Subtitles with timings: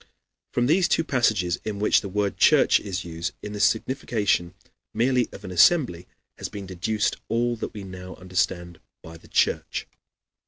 [0.51, 4.55] From these two passages in which the word church is used, in the signification
[4.95, 6.07] merely of an assembly,
[6.39, 9.85] has been deduced all that we now understand by the Church.